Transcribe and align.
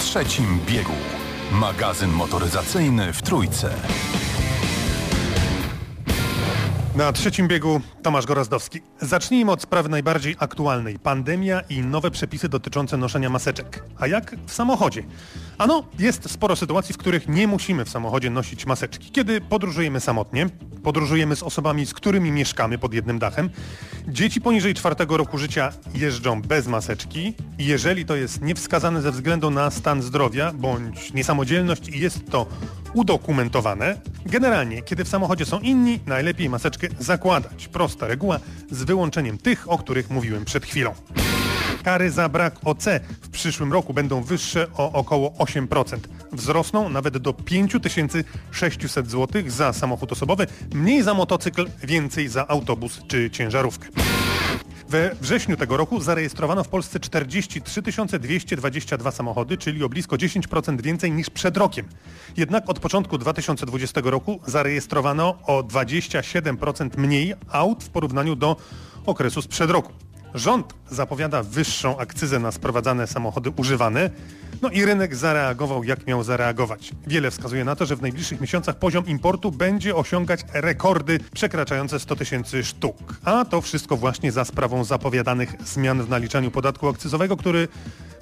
trzecim 0.00 0.60
biegu. 0.66 0.92
Magazyn 1.52 2.10
motoryzacyjny 2.10 3.12
w 3.12 3.22
Trójce. 3.22 3.70
Na 6.96 7.12
trzecim 7.12 7.48
biegu 7.48 7.80
Tomasz 8.02 8.26
Gorazdowski. 8.26 8.80
Zacznijmy 9.00 9.52
od 9.52 9.62
sprawy 9.62 9.88
najbardziej 9.88 10.36
aktualnej. 10.38 10.98
Pandemia 10.98 11.60
i 11.60 11.80
nowe 11.80 12.10
przepisy 12.10 12.48
dotyczące 12.48 12.96
noszenia 12.96 13.30
maseczek. 13.30 13.84
A 13.98 14.06
jak 14.06 14.36
w 14.46 14.52
samochodzie? 14.52 15.02
Ano, 15.58 15.84
jest 15.98 16.30
sporo 16.30 16.56
sytuacji, 16.56 16.94
w 16.94 16.98
których 16.98 17.28
nie 17.28 17.46
musimy 17.46 17.84
w 17.84 17.90
samochodzie 17.90 18.30
nosić 18.30 18.66
maseczki. 18.66 19.10
Kiedy 19.10 19.40
podróżujemy 19.40 20.00
samotnie, 20.00 20.46
podróżujemy 20.82 21.36
z 21.36 21.42
osobami, 21.42 21.86
z 21.86 21.94
którymi 21.94 22.32
mieszkamy 22.32 22.78
pod 22.78 22.94
jednym 22.94 23.18
dachem, 23.18 23.50
dzieci 24.08 24.40
poniżej 24.40 24.74
czwartego 24.74 25.16
roku 25.16 25.38
życia 25.38 25.72
jeżdżą 25.94 26.42
bez 26.42 26.66
maseczki 26.66 27.34
jeżeli 27.58 28.04
to 28.04 28.16
jest 28.16 28.42
niewskazane 28.42 29.02
ze 29.02 29.12
względu 29.12 29.50
na 29.50 29.70
stan 29.70 30.02
zdrowia 30.02 30.52
bądź 30.52 31.12
niesamodzielność 31.12 31.88
i 31.88 32.00
jest 32.00 32.30
to 32.30 32.46
udokumentowane, 32.94 34.00
generalnie, 34.26 34.82
kiedy 34.82 35.04
w 35.04 35.08
samochodzie 35.08 35.46
są 35.46 35.60
inni, 35.60 36.00
najlepiej 36.06 36.48
maseczkę 36.48 36.88
zakładać. 36.98 37.68
Prosta 37.68 38.06
reguła 38.06 38.40
z 38.70 38.82
wyłączeniem 38.82 39.38
tych, 39.38 39.70
o 39.70 39.78
których 39.78 40.10
mówiłem 40.10 40.44
przed 40.44 40.66
chwilą. 40.66 40.94
Kary 41.84 42.10
za 42.10 42.28
brak 42.28 42.54
OC 42.64 42.84
w 43.22 43.28
przyszłym 43.28 43.72
roku 43.72 43.94
będą 43.94 44.22
wyższe 44.22 44.66
o 44.76 44.92
około 44.92 45.30
8%. 45.30 45.98
Wzrosną 46.32 46.88
nawet 46.88 47.18
do 47.18 47.32
5600 47.32 49.10
zł 49.10 49.42
za 49.46 49.72
samochód 49.72 50.12
osobowy, 50.12 50.46
mniej 50.74 51.02
za 51.02 51.14
motocykl, 51.14 51.66
więcej 51.82 52.28
za 52.28 52.48
autobus 52.48 53.00
czy 53.08 53.30
ciężarówkę. 53.30 53.88
We 54.88 55.16
wrześniu 55.20 55.56
tego 55.56 55.76
roku 55.76 56.00
zarejestrowano 56.00 56.64
w 56.64 56.68
Polsce 56.68 57.00
43 57.00 57.82
222 58.18 59.10
samochody, 59.10 59.58
czyli 59.58 59.84
o 59.84 59.88
blisko 59.88 60.16
10% 60.16 60.80
więcej 60.80 61.12
niż 61.12 61.30
przed 61.30 61.56
rokiem. 61.56 61.88
Jednak 62.36 62.70
od 62.70 62.80
początku 62.80 63.18
2020 63.18 64.00
roku 64.04 64.40
zarejestrowano 64.46 65.38
o 65.46 65.62
27% 65.62 66.98
mniej 66.98 67.34
aut 67.48 67.84
w 67.84 67.88
porównaniu 67.88 68.36
do 68.36 68.56
okresu 69.06 69.42
sprzed 69.42 69.70
roku. 69.70 70.09
Rząd 70.34 70.74
zapowiada 70.90 71.42
wyższą 71.42 71.98
akcyzę 71.98 72.38
na 72.38 72.52
sprowadzane 72.52 73.06
samochody 73.06 73.50
używane, 73.56 74.10
no 74.62 74.68
i 74.68 74.84
rynek 74.84 75.16
zareagował 75.16 75.84
jak 75.84 76.06
miał 76.06 76.22
zareagować. 76.22 76.92
Wiele 77.06 77.30
wskazuje 77.30 77.64
na 77.64 77.76
to, 77.76 77.86
że 77.86 77.96
w 77.96 78.02
najbliższych 78.02 78.40
miesiącach 78.40 78.78
poziom 78.78 79.06
importu 79.06 79.52
będzie 79.52 79.96
osiągać 79.96 80.40
rekordy 80.52 81.18
przekraczające 81.34 82.00
100 82.00 82.16
tysięcy 82.16 82.64
sztuk. 82.64 82.96
A 83.24 83.44
to 83.44 83.60
wszystko 83.60 83.96
właśnie 83.96 84.32
za 84.32 84.44
sprawą 84.44 84.84
zapowiadanych 84.84 85.54
zmian 85.64 86.02
w 86.02 86.08
naliczaniu 86.08 86.50
podatku 86.50 86.88
akcyzowego, 86.88 87.36
który 87.36 87.68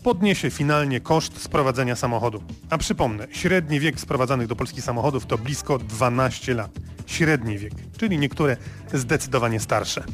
podniesie 0.03 0.51
finalnie 0.51 1.01
koszt 1.01 1.43
sprowadzenia 1.43 1.97
samochodu. 1.97 2.43
A 2.71 2.79
przypomnę, 2.79 3.27
średni 3.31 3.81
wiek 3.81 4.01
sprowadzanych 4.01 4.47
do 4.47 4.57
Polski 4.57 4.83
samochodów 4.83 5.27
to 5.27 5.39
blisko 5.39 5.79
12 5.79 6.55
lat. 6.55 6.71
Średni 7.07 7.59
wiek, 7.59 7.73
czyli 7.97 8.19
niektóre 8.19 8.57
zdecydowanie 8.93 9.61
starsze. 9.61 10.05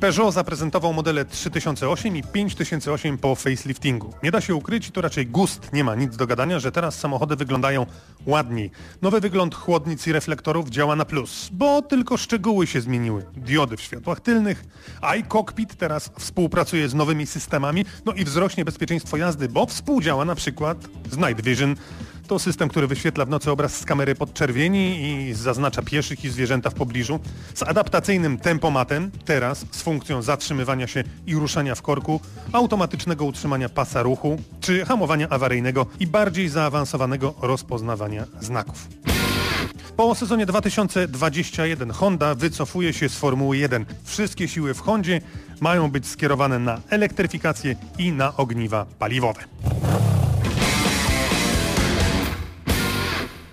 Peugeot 0.00 0.34
zaprezentował 0.34 0.92
modele 0.92 1.24
3008 1.24 2.16
i 2.16 2.22
5008 2.22 3.18
po 3.18 3.34
faceliftingu. 3.34 4.14
Nie 4.22 4.30
da 4.30 4.40
się 4.40 4.54
ukryć, 4.54 4.90
to 4.90 5.00
raczej 5.00 5.26
gust 5.26 5.72
nie 5.72 5.84
ma 5.84 5.94
nic 5.94 6.16
do 6.16 6.26
gadania, 6.26 6.58
że 6.58 6.72
teraz 6.72 6.98
samochody 6.98 7.36
wyglądają 7.36 7.86
ładniej. 8.26 8.70
Nowy 9.02 9.20
wygląd 9.20 9.54
chłodnic 9.54 10.06
i 10.06 10.12
reflektorów 10.12 10.70
działa 10.70 10.96
na 10.96 11.04
plus, 11.04 11.48
bo 11.52 11.82
tylko 11.82 12.16
szczegóły 12.16 12.66
się 12.66 12.80
zmieniły. 12.80 13.24
Diody 13.36 13.76
w 13.76 13.80
światłach 13.80 14.20
tylnych, 14.20 14.64
iCockpit 15.00 15.74
teraz 15.74 16.10
współpracuje 16.18 16.88
z 16.88 16.94
nowymi 16.94 17.26
systemami, 17.26 17.84
no 18.04 18.12
i 18.12 18.24
wzrośnie 18.24 18.64
bezpieczeństwo 18.64 19.16
jazdy, 19.16 19.48
bo 19.48 19.66
współdziała 19.66 20.24
na 20.24 20.34
przykład 20.34 20.78
z 21.10 21.16
Night 21.16 21.40
Vision, 21.40 21.76
to 22.26 22.38
system, 22.38 22.68
który 22.68 22.86
wyświetla 22.86 23.24
w 23.24 23.28
nocy 23.28 23.50
obraz 23.50 23.76
z 23.76 23.84
kamery 23.84 24.14
podczerwieni 24.14 25.00
i 25.02 25.34
zaznacza 25.34 25.82
pieszych 25.82 26.24
i 26.24 26.30
zwierzęta 26.30 26.70
w 26.70 26.74
pobliżu. 26.74 27.20
Z 27.54 27.62
adaptacyjnym 27.62 28.38
tempomatem, 28.38 29.10
teraz 29.24 29.66
z 29.70 29.82
funkcją 29.82 30.22
zatrzymywania 30.22 30.86
się 30.86 31.04
i 31.26 31.34
ruszania 31.34 31.74
w 31.74 31.82
korku, 31.82 32.20
automatycznego 32.52 33.24
utrzymania 33.24 33.68
pasa 33.68 34.02
ruchu, 34.02 34.36
czy 34.60 34.84
hamowania 34.84 35.28
awaryjnego 35.28 35.86
i 36.00 36.06
bardziej 36.06 36.48
zaawansowanego 36.48 37.34
rozpoznawania 37.42 38.24
znaków. 38.40 38.88
Po 39.96 40.14
sezonie 40.14 40.46
2021 40.46 41.90
Honda 41.90 42.34
wycofuje 42.34 42.92
się 42.92 43.08
z 43.08 43.14
Formuły 43.16 43.56
1. 43.56 43.86
Wszystkie 44.04 44.48
siły 44.48 44.74
w 44.74 44.80
Hondzie 44.80 45.20
mają 45.60 45.90
być 45.90 46.06
skierowane 46.06 46.58
na 46.58 46.80
elektryfikację 46.90 47.76
i 47.98 48.12
na 48.12 48.36
ogniwa 48.36 48.86
paliwowe. 48.98 49.44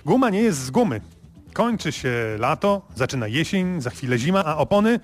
Guma 0.04 0.30
nie 0.30 0.42
jest 0.42 0.58
z 0.58 0.70
gumy. 0.70 1.00
Kończy 1.52 1.92
się 1.92 2.12
lato, 2.38 2.82
zaczyna 2.94 3.26
jesień, 3.26 3.80
za 3.80 3.90
chwilę 3.90 4.18
zima, 4.18 4.44
a 4.44 4.56
opony? 4.56 5.00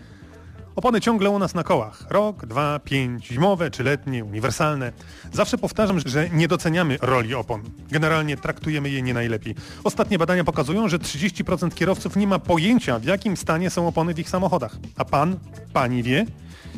Opony 0.76 1.00
ciągle 1.00 1.30
u 1.30 1.38
nas 1.38 1.54
na 1.54 1.64
kołach. 1.64 2.06
Rok, 2.10 2.46
dwa, 2.46 2.78
pięć, 2.78 3.26
zimowe 3.26 3.70
czy 3.70 3.84
letnie, 3.84 4.24
uniwersalne. 4.24 4.92
Zawsze 5.32 5.58
powtarzam, 5.58 6.00
że 6.06 6.30
nie 6.30 6.48
doceniamy 6.48 6.98
roli 7.02 7.34
opon. 7.34 7.62
Generalnie 7.90 8.36
traktujemy 8.36 8.90
je 8.90 9.02
nie 9.02 9.14
najlepiej. 9.14 9.54
Ostatnie 9.84 10.18
badania 10.18 10.44
pokazują, 10.44 10.88
że 10.88 10.98
30% 10.98 11.74
kierowców 11.74 12.16
nie 12.16 12.26
ma 12.26 12.38
pojęcia, 12.38 12.98
w 12.98 13.04
jakim 13.04 13.36
stanie 13.36 13.70
są 13.70 13.88
opony 13.88 14.14
w 14.14 14.18
ich 14.18 14.30
samochodach. 14.30 14.76
A 14.96 15.04
pan, 15.04 15.36
pani 15.72 16.02
wie? 16.02 16.26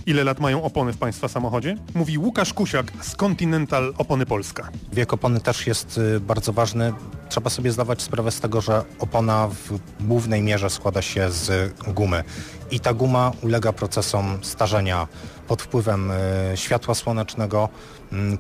Ile 0.06 0.24
lat 0.24 0.40
mają 0.40 0.62
opony 0.62 0.92
w 0.92 0.98
Państwa 0.98 1.28
samochodzie? 1.28 1.76
Mówi 1.94 2.18
Łukasz 2.18 2.54
Kusiak 2.54 2.92
z 3.00 3.16
Continental 3.16 3.94
Opony 3.98 4.26
Polska. 4.26 4.68
Wiek 4.92 5.12
opony 5.12 5.40
też 5.40 5.66
jest 5.66 5.98
y, 5.98 6.20
bardzo 6.20 6.52
ważny. 6.52 6.92
Trzeba 7.30 7.50
sobie 7.50 7.72
zdawać 7.72 8.02
sprawę 8.02 8.30
z 8.30 8.40
tego, 8.40 8.60
że 8.60 8.84
opona 8.98 9.48
w 9.48 9.78
głównej 10.00 10.42
mierze 10.42 10.70
składa 10.70 11.02
się 11.02 11.30
z 11.30 11.72
gumy 11.88 12.24
i 12.70 12.80
ta 12.80 12.94
guma 12.94 13.32
ulega 13.42 13.72
procesom 13.72 14.38
starzenia 14.42 15.08
pod 15.48 15.62
wpływem 15.62 16.10
y, 16.10 16.16
światła 16.54 16.94
słonecznego, 16.94 17.68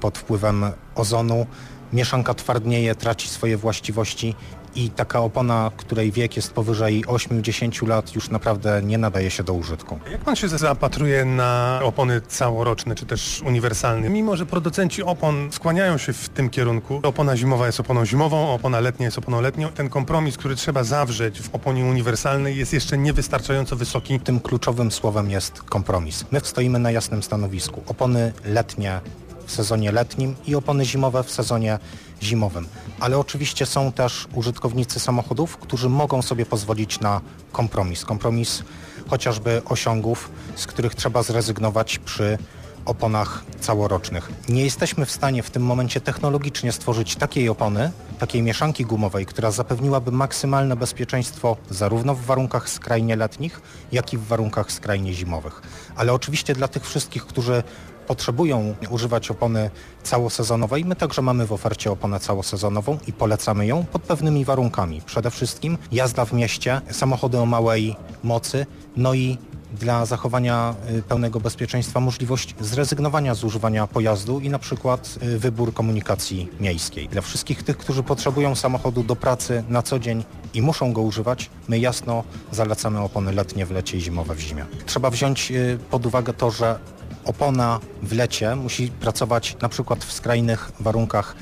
pod 0.00 0.18
wpływem 0.18 0.64
ozonu. 0.94 1.46
Mieszanka 1.92 2.34
twardnieje, 2.34 2.94
traci 2.94 3.28
swoje 3.28 3.56
właściwości 3.56 4.34
i 4.74 4.90
taka 4.90 5.20
opona, 5.20 5.70
której 5.76 6.12
wiek 6.12 6.36
jest 6.36 6.52
powyżej 6.52 7.04
8-10 7.04 7.88
lat 7.88 8.14
już 8.14 8.30
naprawdę 8.30 8.82
nie 8.82 8.98
nadaje 8.98 9.30
się 9.30 9.42
do 9.42 9.52
użytku. 9.52 9.98
Jak 10.12 10.20
pan 10.20 10.36
się 10.36 10.48
zapatruje 10.48 11.24
na 11.24 11.80
opony 11.84 12.20
całoroczne 12.20 12.94
czy 12.94 13.06
też 13.06 13.42
uniwersalne? 13.46 14.08
Mimo, 14.08 14.36
że 14.36 14.46
producenci 14.46 15.02
opon 15.02 15.52
skłaniają 15.52 15.98
się 15.98 16.12
w 16.12 16.28
tym 16.28 16.50
kierunku, 16.50 17.00
opona 17.02 17.36
zimowa 17.36 17.66
jest 17.66 17.80
oponą 17.80 18.06
zimową, 18.06 18.54
opona 18.54 18.80
letnia 18.80 19.06
jest 19.06 19.18
oponą 19.18 19.40
letnią, 19.40 19.68
ten 19.68 19.88
kompromis, 19.88 20.36
który 20.36 20.56
trzeba 20.56 20.84
zawrzeć 20.84 21.40
w 21.40 21.54
oponie 21.54 21.84
uniwersalnej 21.84 22.56
jest 22.56 22.72
jeszcze 22.72 22.98
niewystarczająco 22.98 23.76
wysoki. 23.76 24.20
Tym 24.20 24.40
kluczowym 24.40 24.92
słowem 24.92 25.30
jest 25.30 25.62
kompromis. 25.62 26.24
My 26.30 26.40
stoimy 26.40 26.78
na 26.78 26.90
jasnym 26.90 27.22
stanowisku. 27.22 27.82
Opony 27.86 28.32
letnie 28.44 29.00
w 29.50 29.52
sezonie 29.52 29.92
letnim 29.92 30.36
i 30.46 30.54
opony 30.54 30.84
zimowe 30.84 31.22
w 31.24 31.30
sezonie 31.30 31.78
zimowym. 32.22 32.68
Ale 33.00 33.18
oczywiście 33.18 33.66
są 33.66 33.92
też 33.92 34.28
użytkownicy 34.34 35.00
samochodów, 35.00 35.56
którzy 35.56 35.88
mogą 35.88 36.22
sobie 36.22 36.46
pozwolić 36.46 37.00
na 37.00 37.20
kompromis. 37.52 38.04
Kompromis 38.04 38.62
chociażby 39.08 39.62
osiągów, 39.64 40.30
z 40.56 40.66
których 40.66 40.94
trzeba 40.94 41.22
zrezygnować 41.22 41.98
przy 41.98 42.38
oponach 42.84 43.44
całorocznych. 43.60 44.30
Nie 44.48 44.64
jesteśmy 44.64 45.06
w 45.06 45.10
stanie 45.10 45.42
w 45.42 45.50
tym 45.50 45.62
momencie 45.62 46.00
technologicznie 46.00 46.72
stworzyć 46.72 47.16
takiej 47.16 47.48
opony, 47.48 47.92
takiej 48.18 48.42
mieszanki 48.42 48.84
gumowej, 48.84 49.26
która 49.26 49.50
zapewniłaby 49.50 50.12
maksymalne 50.12 50.76
bezpieczeństwo 50.76 51.56
zarówno 51.70 52.14
w 52.14 52.24
warunkach 52.24 52.70
skrajnie 52.70 53.16
letnich, 53.16 53.60
jak 53.92 54.12
i 54.12 54.18
w 54.18 54.26
warunkach 54.26 54.72
skrajnie 54.72 55.14
zimowych. 55.14 55.62
Ale 55.96 56.12
oczywiście 56.12 56.54
dla 56.54 56.68
tych 56.68 56.86
wszystkich, 56.86 57.26
którzy 57.26 57.62
potrzebują 58.06 58.74
używać 58.90 59.30
opony 59.30 59.70
całosezonowej, 60.02 60.84
my 60.84 60.96
także 60.96 61.22
mamy 61.22 61.46
w 61.46 61.52
ofercie 61.52 61.92
oponę 61.92 62.20
całosezonową 62.20 62.98
i 63.06 63.12
polecamy 63.12 63.66
ją 63.66 63.84
pod 63.84 64.02
pewnymi 64.02 64.44
warunkami. 64.44 65.02
Przede 65.06 65.30
wszystkim 65.30 65.78
jazda 65.92 66.24
w 66.24 66.32
mieście, 66.32 66.80
samochody 66.90 67.38
o 67.38 67.46
małej 67.46 67.96
mocy, 68.22 68.66
no 68.96 69.14
i 69.14 69.38
dla 69.72 70.06
zachowania 70.06 70.74
y, 70.98 71.02
pełnego 71.02 71.40
bezpieczeństwa 71.40 72.00
możliwość 72.00 72.54
zrezygnowania 72.60 73.34
z 73.34 73.44
używania 73.44 73.86
pojazdu 73.86 74.40
i 74.40 74.48
na 74.48 74.58
przykład 74.58 75.18
y, 75.22 75.38
wybór 75.38 75.74
komunikacji 75.74 76.48
miejskiej. 76.60 77.08
Dla 77.08 77.22
wszystkich 77.22 77.62
tych, 77.62 77.76
którzy 77.76 78.02
potrzebują 78.02 78.54
samochodu 78.54 79.02
do 79.02 79.16
pracy 79.16 79.64
na 79.68 79.82
co 79.82 79.98
dzień 79.98 80.24
i 80.54 80.62
muszą 80.62 80.92
go 80.92 81.02
używać, 81.02 81.50
my 81.68 81.78
jasno 81.78 82.24
zalecamy 82.52 83.00
opony 83.00 83.32
letnie 83.32 83.66
w 83.66 83.70
lecie 83.70 83.96
i 83.96 84.00
zimowe 84.00 84.34
w 84.34 84.40
zimie. 84.40 84.64
Trzeba 84.86 85.10
wziąć 85.10 85.50
y, 85.50 85.78
pod 85.90 86.06
uwagę 86.06 86.32
to, 86.32 86.50
że 86.50 86.78
opona 87.24 87.80
w 88.02 88.12
lecie 88.12 88.56
musi 88.56 88.88
pracować 88.88 89.56
na 89.62 89.68
przykład 89.68 90.04
w 90.04 90.12
skrajnych 90.12 90.72
warunkach 90.80 91.36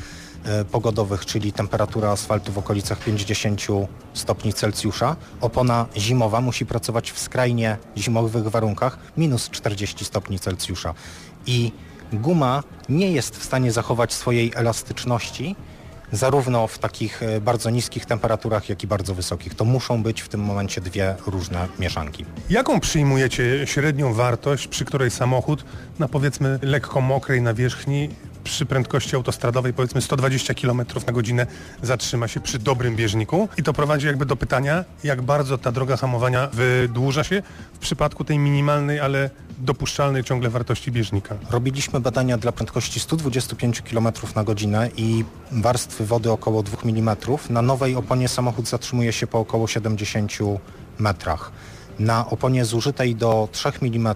pogodowych, 0.72 1.26
czyli 1.26 1.52
temperatura 1.52 2.10
asfaltu 2.10 2.52
w 2.52 2.58
okolicach 2.58 2.98
50 2.98 3.66
stopni 4.14 4.52
Celsjusza. 4.52 5.16
Opona 5.40 5.86
zimowa 5.96 6.40
musi 6.40 6.66
pracować 6.66 7.10
w 7.12 7.18
skrajnie 7.18 7.76
zimowych 7.96 8.48
warunkach 8.48 8.98
minus 9.16 9.50
40 9.50 10.04
stopni 10.04 10.38
Celsjusza. 10.38 10.94
I 11.46 11.72
guma 12.12 12.62
nie 12.88 13.12
jest 13.12 13.36
w 13.36 13.44
stanie 13.44 13.72
zachować 13.72 14.12
swojej 14.12 14.52
elastyczności 14.54 15.56
zarówno 16.12 16.66
w 16.66 16.78
takich 16.78 17.22
e, 17.22 17.40
bardzo 17.40 17.70
niskich 17.70 18.06
temperaturach, 18.06 18.68
jak 18.68 18.82
i 18.84 18.86
bardzo 18.86 19.14
wysokich. 19.14 19.54
To 19.54 19.64
muszą 19.64 20.02
być 20.02 20.20
w 20.20 20.28
tym 20.28 20.40
momencie 20.40 20.80
dwie 20.80 21.14
różne 21.26 21.68
mieszanki. 21.78 22.24
Jaką 22.50 22.80
przyjmujecie 22.80 23.66
średnią 23.66 24.14
wartość, 24.14 24.68
przy 24.68 24.84
której 24.84 25.10
samochód 25.10 25.64
na 25.98 26.08
powiedzmy 26.08 26.58
lekko 26.62 27.00
mokrej 27.00 27.42
nawierzchni 27.42 28.08
przy 28.44 28.66
prędkości 28.66 29.16
autostradowej 29.16 29.72
powiedzmy 29.72 30.02
120 30.02 30.54
km 30.54 30.82
na 31.06 31.12
godzinę 31.12 31.46
zatrzyma 31.82 32.28
się 32.28 32.40
przy 32.40 32.58
dobrym 32.58 32.96
bieżniku 32.96 33.48
i 33.56 33.62
to 33.62 33.72
prowadzi 33.72 34.06
jakby 34.06 34.26
do 34.26 34.36
pytania, 34.36 34.84
jak 35.04 35.22
bardzo 35.22 35.58
ta 35.58 35.72
droga 35.72 35.96
hamowania 35.96 36.48
wydłuża 36.52 37.24
się 37.24 37.42
w 37.72 37.78
przypadku 37.78 38.24
tej 38.24 38.38
minimalnej, 38.38 39.00
ale 39.00 39.30
dopuszczalnej 39.58 40.24
ciągle 40.24 40.50
wartości 40.50 40.92
bieżnika. 40.92 41.34
Robiliśmy 41.50 42.00
badania 42.00 42.38
dla 42.38 42.52
prędkości 42.52 43.00
125 43.00 43.82
km 43.82 44.08
na 44.36 44.44
godzinę 44.44 44.90
i 44.96 45.24
warstwy 45.52 46.06
wody 46.06 46.30
około 46.30 46.62
2 46.62 46.78
mm. 46.84 47.16
Na 47.50 47.62
nowej 47.62 47.96
oponie 47.96 48.28
samochód 48.28 48.68
zatrzymuje 48.68 49.12
się 49.12 49.26
po 49.26 49.38
około 49.38 49.66
70 49.66 50.32
metrach. 50.98 51.52
Na 51.98 52.30
oponie 52.30 52.64
zużytej 52.64 53.14
do 53.14 53.48
3 53.52 53.68
mm 53.82 54.14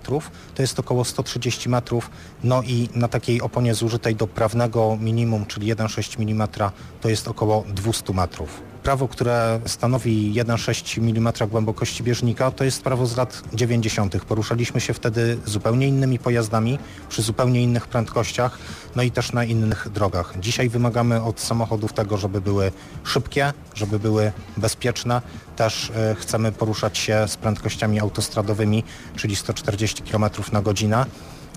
to 0.54 0.62
jest 0.62 0.78
około 0.78 1.04
130 1.04 1.68
metrów, 1.68 2.10
no 2.44 2.62
i 2.62 2.88
na 2.94 3.08
takiej 3.08 3.40
oponie 3.40 3.74
zużytej 3.74 4.16
do 4.16 4.26
prawnego 4.26 4.98
minimum, 5.00 5.46
czyli 5.46 5.74
1,6 5.74 6.22
mm 6.22 6.48
to 7.00 7.08
jest 7.08 7.28
około 7.28 7.64
200 7.68 8.12
metrów. 8.12 8.71
Prawo, 8.82 9.08
które 9.08 9.60
stanowi 9.66 10.32
1,6 10.34 10.98
mm 10.98 11.32
głębokości 11.50 12.02
bieżnika, 12.02 12.50
to 12.50 12.64
jest 12.64 12.82
prawo 12.82 13.06
z 13.06 13.16
lat 13.16 13.42
90. 13.54 14.24
Poruszaliśmy 14.24 14.80
się 14.80 14.94
wtedy 14.94 15.38
zupełnie 15.46 15.88
innymi 15.88 16.18
pojazdami, 16.18 16.78
przy 17.08 17.22
zupełnie 17.22 17.62
innych 17.62 17.86
prędkościach, 17.86 18.58
no 18.96 19.02
i 19.02 19.10
też 19.10 19.32
na 19.32 19.44
innych 19.44 19.88
drogach. 19.94 20.34
Dzisiaj 20.40 20.68
wymagamy 20.68 21.22
od 21.22 21.40
samochodów 21.40 21.92
tego, 21.92 22.16
żeby 22.16 22.40
były 22.40 22.72
szybkie, 23.04 23.52
żeby 23.74 23.98
były 23.98 24.32
bezpieczne. 24.56 25.22
Też 25.56 25.90
y, 25.90 26.14
chcemy 26.14 26.52
poruszać 26.52 26.98
się 26.98 27.28
z 27.28 27.36
prędkościami 27.36 28.00
autostradowymi, 28.00 28.84
czyli 29.16 29.36
140 29.36 30.02
km 30.02 30.24
na 30.52 30.62
godzinę 30.62 31.06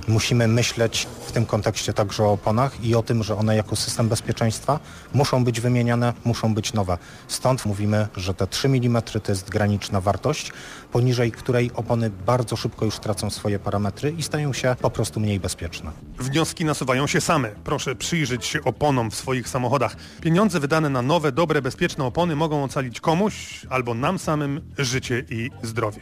musimy 0.07 0.47
myśleć 0.47 1.07
w 1.25 1.31
tym 1.31 1.45
kontekście 1.45 1.93
także 1.93 2.23
o 2.23 2.31
oponach 2.31 2.83
i 2.83 2.95
o 2.95 3.03
tym, 3.03 3.23
że 3.23 3.37
one 3.37 3.55
jako 3.55 3.75
system 3.75 4.09
bezpieczeństwa 4.09 4.79
muszą 5.13 5.43
być 5.43 5.61
wymieniane, 5.61 6.13
muszą 6.25 6.53
być 6.53 6.73
nowe. 6.73 6.97
Stąd 7.27 7.65
mówimy, 7.65 8.07
że 8.17 8.33
te 8.33 8.47
3 8.47 8.67
mm 8.67 9.01
to 9.01 9.31
jest 9.31 9.49
graniczna 9.49 10.01
wartość, 10.01 10.51
poniżej 10.91 11.31
której 11.31 11.71
opony 11.75 12.09
bardzo 12.25 12.55
szybko 12.55 12.85
już 12.85 12.99
tracą 12.99 13.29
swoje 13.29 13.59
parametry 13.59 14.11
i 14.11 14.23
stają 14.23 14.53
się 14.53 14.75
po 14.81 14.89
prostu 14.89 15.19
mniej 15.19 15.39
bezpieczne. 15.39 15.91
Wnioski 16.19 16.65
nasuwają 16.65 17.07
się 17.07 17.21
same. 17.21 17.49
Proszę 17.63 17.95
przyjrzeć 17.95 18.45
się 18.45 18.63
oponom 18.63 19.11
w 19.11 19.15
swoich 19.15 19.49
samochodach. 19.49 19.95
Pieniądze 20.21 20.59
wydane 20.59 20.89
na 20.89 21.01
nowe, 21.01 21.31
dobre, 21.31 21.61
bezpieczne 21.61 22.05
opony 22.05 22.35
mogą 22.35 22.63
ocalić 22.63 23.01
komuś 23.01 23.65
albo 23.69 23.93
nam 23.93 24.19
samym 24.19 24.61
życie 24.77 25.25
i 25.29 25.51
zdrowie. 25.63 26.01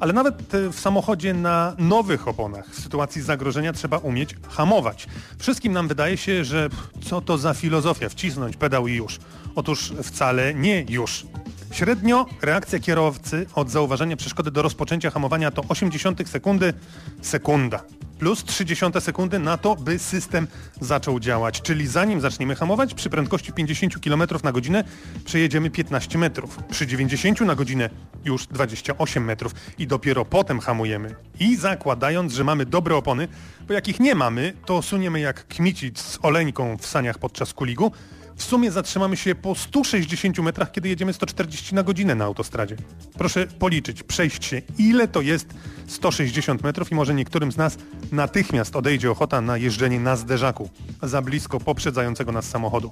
Ale 0.00 0.12
nawet 0.12 0.54
e, 0.54 0.68
w 0.68 0.80
samochodzie 0.80 1.34
na 1.34 1.74
nowych 1.78 2.28
oponach 2.28 2.70
w 2.70 2.80
sytuacji 2.80 3.22
zagrożenia 3.22 3.72
trzeba 3.72 3.98
umieć 3.98 4.34
hamować. 4.48 5.06
Wszystkim 5.38 5.72
nam 5.72 5.88
wydaje 5.88 6.16
się, 6.16 6.44
że 6.44 6.68
co 7.08 7.20
to 7.20 7.38
za 7.38 7.54
filozofia, 7.54 8.08
wcisnąć 8.08 8.56
pedał 8.56 8.88
i 8.88 8.94
już. 8.94 9.18
Otóż 9.54 9.92
wcale 10.02 10.54
nie 10.54 10.84
już. 10.88 11.26
Średnio 11.72 12.26
reakcja 12.42 12.78
kierowcy 12.78 13.46
od 13.54 13.70
zauważenia 13.70 14.16
przeszkody 14.16 14.50
do 14.50 14.62
rozpoczęcia 14.62 15.10
hamowania 15.10 15.50
to 15.50 15.62
80 15.68 16.28
sekundy, 16.28 16.74
sekunda. 17.22 17.80
Plus 18.18 18.44
30 18.44 18.86
sekundy 19.00 19.38
na 19.38 19.56
to, 19.56 19.76
by 19.76 19.98
system 19.98 20.46
zaczął 20.80 21.20
działać. 21.20 21.62
Czyli 21.62 21.86
zanim 21.86 22.20
zaczniemy 22.20 22.54
hamować, 22.54 22.94
przy 22.94 23.10
prędkości 23.10 23.52
50 23.52 24.00
km 24.00 24.22
na 24.44 24.52
godzinę 24.52 24.84
przejedziemy 25.24 25.70
15 25.70 26.18
metrów. 26.18 26.58
Przy 26.70 26.86
90 26.86 27.40
na 27.40 27.54
godzinę 27.54 27.90
już 28.24 28.46
28 28.46 29.24
metrów. 29.24 29.54
I 29.78 29.86
dopiero 29.86 30.24
potem 30.24 30.60
hamujemy. 30.60 31.14
I 31.40 31.56
zakładając, 31.56 32.32
że 32.32 32.44
mamy 32.44 32.66
dobre 32.66 32.96
opony, 32.96 33.28
bo 33.68 33.74
jakich 33.74 34.00
nie 34.00 34.14
mamy, 34.14 34.52
to 34.66 34.82
suniemy 34.82 35.20
jak 35.20 35.48
kmicic 35.48 36.00
z 36.00 36.18
oleńką 36.22 36.76
w 36.76 36.86
saniach 36.86 37.18
podczas 37.18 37.54
kuligu, 37.54 37.92
w 38.38 38.42
sumie 38.42 38.70
zatrzymamy 38.70 39.16
się 39.16 39.34
po 39.34 39.54
160 39.54 40.38
metrach, 40.38 40.72
kiedy 40.72 40.88
jedziemy 40.88 41.12
140 41.12 41.74
na 41.74 41.82
godzinę 41.82 42.14
na 42.14 42.24
autostradzie. 42.24 42.76
Proszę 43.18 43.46
policzyć, 43.46 44.02
przejść 44.02 44.44
się, 44.44 44.62
ile 44.78 45.08
to 45.08 45.20
jest 45.20 45.54
160 45.86 46.62
metrów 46.62 46.92
i 46.92 46.94
może 46.94 47.14
niektórym 47.14 47.52
z 47.52 47.56
nas 47.56 47.78
natychmiast 48.12 48.76
odejdzie 48.76 49.10
ochota 49.10 49.40
na 49.40 49.56
jeżdżenie 49.56 50.00
na 50.00 50.16
zderzaku, 50.16 50.70
za 51.02 51.22
blisko 51.22 51.60
poprzedzającego 51.60 52.32
nas 52.32 52.48
samochodu. 52.48 52.90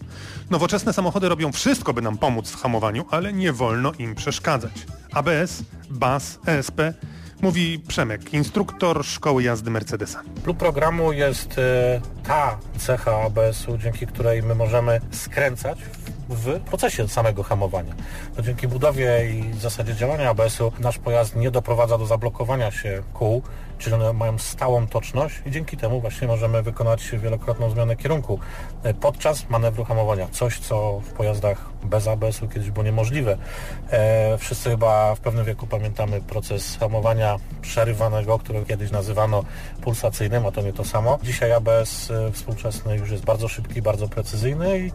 Nowoczesne 0.51 0.93
samochody 0.93 1.29
robią 1.29 1.53
wszystko, 1.53 1.95
by 1.95 2.03
nam 2.03 2.19
pomóc 2.19 2.51
w 2.51 2.63
hamowaniu, 2.63 3.05
ale 3.11 3.33
nie 3.33 3.53
wolno 3.53 3.93
im 3.99 4.15
przeszkadzać. 4.15 4.73
ABS, 5.13 5.63
BAS, 5.91 6.39
ESP 6.47 6.81
Mówi 7.43 7.79
Przemek, 7.89 8.35
instruktor 8.35 9.05
szkoły 9.05 9.43
jazdy 9.43 9.71
Mercedesa. 9.71 10.23
Klub 10.45 10.59
programu 10.59 11.13
jest 11.13 11.59
e, 11.59 12.01
ta 12.25 12.59
cecha 12.79 13.23
ABS-u, 13.23 13.79
dzięki 13.79 14.07
której 14.07 14.43
my 14.43 14.55
możemy 14.55 15.01
skręcać 15.11 15.79
w 16.29 16.61
procesie 16.61 17.09
samego 17.09 17.43
hamowania. 17.43 17.95
To 18.37 18.43
dzięki 18.43 18.69
budowie 18.69 19.31
i 19.31 19.59
zasadzie 19.59 19.95
działania 19.95 20.31
ABS-u 20.31 20.73
nasz 20.79 20.99
pojazd 20.99 21.37
nie 21.37 21.51
doprowadza 21.51 21.99
do 21.99 22.07
zablokowania 22.07 22.71
się 22.71 23.03
kół, 23.15 23.43
czyli 23.79 23.95
one 23.95 24.13
mają 24.13 24.39
stałą 24.39 24.87
toczność 24.87 25.43
i 25.47 25.51
dzięki 25.51 25.77
temu 25.77 26.01
właśnie 26.01 26.29
możemy 26.29 26.63
wykonać 26.63 27.11
wielokrotną 27.11 27.71
zmianę 27.71 27.97
kierunku 27.97 28.39
e, 28.83 28.95
podczas 28.95 29.49
manewru 29.51 29.85
hamowania. 29.85 30.29
Coś, 30.33 30.59
co 30.59 31.01
w 31.05 31.13
pojazdach 31.13 31.71
bez 31.85 32.09
ABS-u 32.09 32.49
kiedyś 32.49 32.71
było 32.71 32.85
niemożliwe. 32.85 33.39
E, 33.91 34.39
wszyscy 34.39 34.71
chyba 34.71 35.15
w 35.15 35.21
pewnym 35.21 35.45
wieku 35.45 35.67
pamiętamy 35.67 36.21
proces 36.21 36.77
hamowania 36.81 37.37
przerywanego, 37.63 38.39
który 38.39 38.65
kiedyś 38.65 38.91
nazywano 38.91 39.45
pulsacyjnym, 39.83 40.47
a 40.47 40.51
to 40.51 40.63
nie 40.63 40.73
to 40.73 40.85
samo. 40.85 41.19
Dzisiaj 41.23 41.53
ABS 41.53 42.11
e, 42.11 42.33
współczesny 42.33 42.97
już 42.97 43.11
jest 43.11 43.25
bardzo 43.25 43.49
szybki, 43.49 43.83
bardzo 43.83 44.09
precyzyjny 44.09 44.79
i 44.79 44.91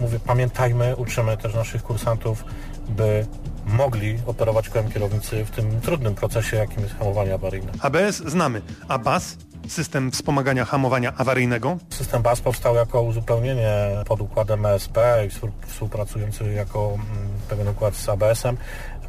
mówię, 0.00 0.20
pamiętajmy, 0.26 0.96
uczymy 0.96 1.36
też 1.36 1.54
naszych 1.54 1.82
kursantów, 1.82 2.44
by 2.88 3.26
mogli 3.66 4.18
operować 4.26 4.68
kołem 4.68 4.92
kierownicy 4.92 5.44
w 5.44 5.50
tym 5.50 5.80
trudnym 5.80 6.14
procesie, 6.14 6.56
jakim 6.56 6.82
jest 6.82 6.98
hamowanie 6.98 7.34
awaryjne. 7.34 7.72
ABS 7.80 8.16
znamy, 8.16 8.62
a 8.88 8.98
BAS? 8.98 9.36
System 9.68 10.10
wspomagania 10.10 10.64
hamowania 10.64 11.12
awaryjnego? 11.16 11.78
System 11.90 12.22
BAS 12.22 12.40
powstał 12.40 12.74
jako 12.74 13.02
uzupełnienie 13.02 13.72
pod 14.06 14.20
układem 14.20 14.66
ESP 14.66 14.98
i 15.26 15.30
współpracujący 15.66 16.52
jako 16.52 16.94
mm, 16.94 17.28
pewien 17.48 17.68
układ 17.68 17.94
z 17.94 18.08
ABS-em 18.08 18.56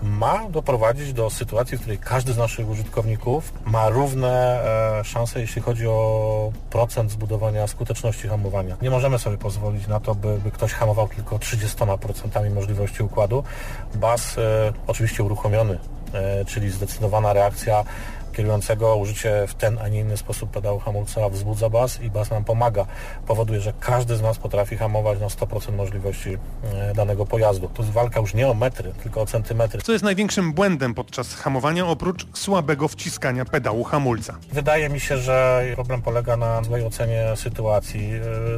ma 0.04 0.50
doprowadzić 0.50 1.14
do 1.14 1.30
sytuacji, 1.30 1.78
w 1.78 1.82
której 1.82 1.98
każdy 1.98 2.34
z 2.34 2.38
naszych 2.38 2.70
użytkowników 2.70 3.54
ma 3.66 3.90
równe 3.90 4.64
e, 5.00 5.04
szanse, 5.04 5.42
jeśli 5.42 5.62
chodzi 5.62 5.88
o 5.88 6.52
procent 6.70 7.12
zbudowania 7.12 7.68
skuteczności 7.68 8.28
hamowania. 8.28 8.78
Nie 8.82 8.90
możemy 8.90 9.20
sobie 9.20 9.38
pozwolić 9.38 9.88
na 9.88 10.00
to, 10.00 10.16
by, 10.16 10.38
by 10.38 10.52
ktoś 10.52 10.74
hamował 10.74 11.08
tylko 11.08 11.38
30% 11.38 12.54
możliwości 12.54 13.04
układu. 13.04 13.44
BAS 13.96 14.38
e, 14.38 14.74
oczywiście 14.88 15.24
uruchomiony, 15.24 15.80
e, 16.14 16.46
czyli 16.46 16.70
zdecydowana 16.70 17.34
reakcja 17.34 17.84
kierującego 18.32 18.96
użycie 18.96 19.46
w 19.48 19.54
ten, 19.54 19.78
a 19.78 19.88
nie 19.88 20.00
inny 20.00 20.18
sposób 20.18 20.50
pedału 20.52 20.80
hamulca 20.80 21.30
wzbudza 21.30 21.70
bas 21.70 22.02
i 22.02 22.10
bas 22.10 22.30
nam 22.30 22.44
pomaga. 22.44 22.86
Powoduje, 23.28 23.62
że 23.62 23.74
każdy 23.80 24.16
z 24.16 24.22
nas 24.22 24.38
potrafi 24.38 24.78
hamować 24.78 25.20
na 25.20 25.28
100% 25.28 25.72
możliwości 25.76 26.38
e, 26.64 26.94
danego 26.94 27.26
pojazdu. 27.26 27.70
To 27.74 27.82
jest 27.82 27.94
walka 27.94 28.20
już 28.20 28.34
nie 28.34 28.48
o 28.48 28.54
metry, 28.54 28.92
tylko 29.04 29.22
o 29.22 29.26
centymetry. 29.26 29.82
Co 29.82 29.92
jest 29.92 30.04
największym 30.04 30.54
błędem 30.54 30.94
podczas 30.94 31.36
hamowania 31.36 31.88
oprócz 31.88 32.28
słabego 32.34 32.88
wciskania 32.88 33.46
pedału 33.46 33.84
hamulca? 33.84 34.36
Wydaje 34.54 34.90
mi 34.90 35.00
się, 35.00 35.18
że 35.18 35.64
problem 35.74 36.02
polega 36.02 36.38
na 36.38 36.64
złej 36.64 36.86
ocenie 36.86 37.24
sytuacji. 37.36 38.12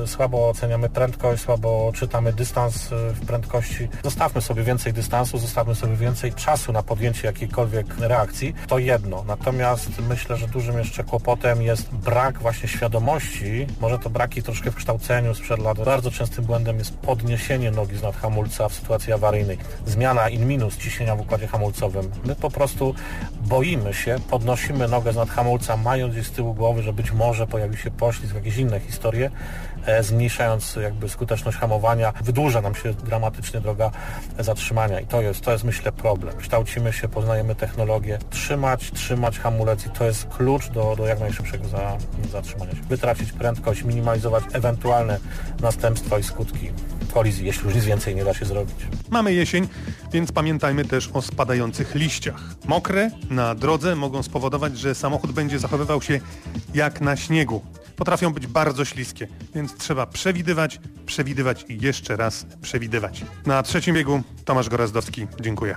E, 0.04 0.08
słabo 0.08 0.50
oceniamy 0.50 0.90
prędkość, 0.90 1.44
słabo 1.44 1.92
czytamy 1.96 2.34
dystans 2.34 2.92
e, 2.92 2.96
w 3.14 3.26
prędkości. 3.26 3.88
Zostawmy 4.04 4.42
sobie 4.42 4.64
więcej 4.64 4.94
dystansu, 4.94 5.38
zostawmy 5.38 5.76
sobie 5.76 5.96
więcej 5.96 6.34
czasu 6.34 6.72
na 6.72 6.84
podjęcie 6.84 7.28
jakiejkolwiek 7.28 7.98
reakcji. 8.00 8.54
To 8.68 8.80
jedno. 8.80 9.24
Natomiast 9.28 9.61
Natomiast 9.62 10.02
myślę, 10.10 10.38
że 10.38 10.48
dużym 10.48 10.78
jeszcze 10.78 11.04
kłopotem 11.04 11.62
jest 11.62 11.90
brak 11.90 12.40
właśnie 12.40 12.70
świadomości, 12.70 13.68
może 13.82 14.00
to 14.00 14.10
braki 14.10 14.44
troszkę 14.44 14.72
w 14.72 14.76
kształceniu 14.76 15.36
sprzed 15.36 15.60
lat. 15.60 15.80
Bardzo 15.80 16.12
częstym 16.12 16.46
błędem 16.46 16.78
jest 16.78 16.98
podniesienie 16.98 17.72
nogi 17.72 17.98
z 17.98 18.02
nad 18.02 18.16
hamulca 18.16 18.70
w 18.70 18.74
sytuacji 18.74 19.14
awaryjnej. 19.14 19.58
Zmiana 19.86 20.30
in 20.30 20.48
minus 20.48 20.78
ciśnienia 20.78 21.16
w 21.16 21.22
układzie 21.22 21.48
hamulcowym. 21.48 22.12
My 22.26 22.36
po 22.36 22.50
prostu 22.50 22.96
boimy 23.42 23.94
się, 23.94 24.16
podnosimy 24.30 24.88
nogę 24.88 25.14
z 25.14 25.16
nad 25.16 25.30
hamulca, 25.30 25.78
mając 25.78 26.14
gdzieś 26.14 26.28
z 26.28 26.32
tyłu 26.32 26.54
głowy, 26.54 26.84
że 26.84 26.94
być 26.94 27.12
może 27.12 27.48
pojawi 27.48 27.78
się 27.78 27.92
poślizg, 27.92 28.36
jakieś 28.36 28.58
inne 28.58 28.80
historie, 28.80 29.32
e, 29.86 30.04
zmniejszając 30.04 30.76
jakby 30.76 31.10
skuteczność 31.10 31.58
hamowania, 31.58 32.14
wydłuża 32.22 32.62
nam 32.62 32.76
się 32.76 32.94
dramatycznie 32.94 33.62
droga 33.62 33.92
zatrzymania 34.40 35.00
i 35.00 35.06
to 35.06 35.22
jest, 35.22 35.42
to 35.42 35.52
jest 35.52 35.64
myślę 35.64 35.92
problem. 35.92 36.38
Kształcimy 36.38 36.94
się, 36.94 37.08
poznajemy 37.08 37.56
technologię, 37.56 38.20
trzymać, 38.30 38.92
trzymać 38.92 39.40
hamulec 39.52 39.86
i 39.86 39.90
to 39.90 40.06
jest 40.06 40.28
klucz 40.28 40.70
do, 40.70 40.96
do 40.98 41.06
jak 41.06 41.20
najszybszego 41.20 41.68
za, 41.68 41.98
zatrzymania 42.32 42.72
się. 42.72 42.82
Wytracić 42.82 43.32
prędkość, 43.32 43.84
minimalizować 43.84 44.44
ewentualne 44.54 45.20
następstwa 45.62 46.20
i 46.20 46.24
skutki 46.24 46.72
kolizji, 47.14 47.46
jeśli 47.46 47.66
już 47.66 47.76
nic 47.76 47.86
więcej 47.86 48.16
nie 48.16 48.24
da 48.24 48.34
się 48.34 48.46
zrobić. 48.46 48.76
Mamy 49.10 49.34
jesień, 49.34 49.68
więc 50.12 50.32
pamiętajmy 50.32 50.86
też 50.86 51.10
o 51.14 51.22
spadających 51.22 51.96
liściach. 51.96 52.42
Mokre 52.66 53.12
na 53.30 53.56
drodze 53.56 53.96
mogą 53.96 54.24
spowodować, 54.24 54.78
że 54.78 54.96
samochód 54.96 55.32
będzie 55.32 55.60
zachowywał 55.60 56.02
się 56.02 56.20
jak 56.74 57.02
na 57.02 57.16
śniegu. 57.16 57.62
Potrafią 57.96 58.34
być 58.34 58.48
bardzo 58.48 58.86
śliskie, 58.86 59.28
więc 59.56 59.78
trzeba 59.78 60.06
przewidywać, 60.06 60.80
przewidywać 61.06 61.66
i 61.70 61.82
jeszcze 61.82 62.16
raz 62.16 62.46
przewidywać. 62.62 63.26
Na 63.46 63.64
trzecim 63.64 63.96
biegu 63.96 64.22
Tomasz 64.46 64.70
Gorazdowski. 64.70 65.28
Dziękuję. 65.42 65.76